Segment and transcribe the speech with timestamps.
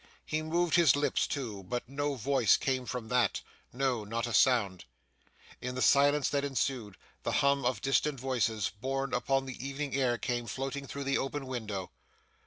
[0.25, 3.29] He moved his lips too, but no voice came from them;
[3.71, 4.85] no, not a sound.
[5.61, 10.17] In the silence that ensued, the hum of distant voices borne upon the evening air
[10.17, 11.91] came floating through the open window.